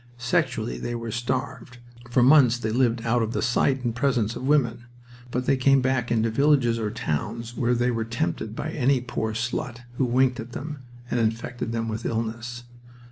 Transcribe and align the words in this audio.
Sexually 0.17 0.79
they 0.79 0.95
were 0.95 1.11
starved. 1.11 1.77
For 2.09 2.23
months 2.23 2.57
they 2.57 2.71
lived 2.71 3.03
out 3.03 3.21
of 3.21 3.33
the 3.33 3.41
sight 3.43 3.83
and 3.83 3.93
presence 3.95 4.35
of 4.35 4.41
women. 4.47 4.85
But 5.29 5.45
they 5.45 5.55
came 5.57 5.79
back 5.79 6.11
into 6.11 6.31
villages 6.31 6.79
or 6.79 6.89
towns 6.89 7.55
where 7.55 7.75
they 7.75 7.91
were 7.91 8.03
tempted 8.03 8.55
by 8.55 8.71
any 8.71 8.99
poor 8.99 9.33
slut 9.33 9.81
who 9.99 10.05
winked 10.05 10.39
at 10.39 10.53
them 10.53 10.79
and 11.11 11.19
infected 11.19 11.71
them 11.71 11.87
with 11.87 12.03
illness. 12.03 12.63